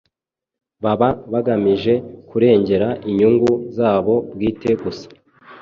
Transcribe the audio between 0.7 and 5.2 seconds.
baba bagamije kurengera inyungu zabo bwite gusa.